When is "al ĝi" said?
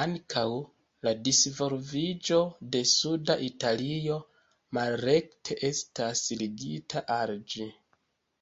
7.16-7.68